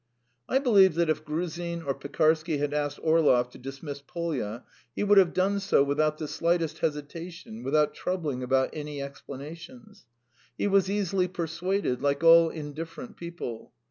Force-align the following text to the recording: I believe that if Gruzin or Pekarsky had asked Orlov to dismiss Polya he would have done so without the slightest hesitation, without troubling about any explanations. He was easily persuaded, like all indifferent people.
I 0.49 0.57
believe 0.57 0.95
that 0.95 1.11
if 1.11 1.23
Gruzin 1.23 1.83
or 1.85 1.93
Pekarsky 1.93 2.57
had 2.57 2.73
asked 2.73 2.99
Orlov 3.03 3.51
to 3.51 3.59
dismiss 3.59 4.01
Polya 4.01 4.63
he 4.95 5.03
would 5.03 5.19
have 5.19 5.31
done 5.31 5.59
so 5.59 5.83
without 5.83 6.17
the 6.17 6.27
slightest 6.27 6.79
hesitation, 6.79 7.61
without 7.61 7.93
troubling 7.93 8.41
about 8.41 8.71
any 8.73 8.99
explanations. 8.99 10.07
He 10.57 10.65
was 10.65 10.89
easily 10.89 11.27
persuaded, 11.27 12.01
like 12.01 12.23
all 12.23 12.49
indifferent 12.49 13.15
people. 13.15 13.73